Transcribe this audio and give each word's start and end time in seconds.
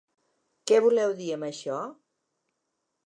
Què 0.71 0.79
voleu 0.85 1.13
dir 1.21 1.29
amb 1.35 1.47
això? 1.49 1.77